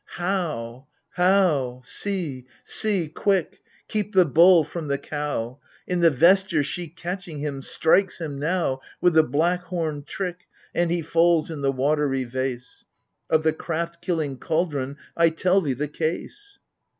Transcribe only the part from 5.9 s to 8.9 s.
the vesture she catching him, strikes him now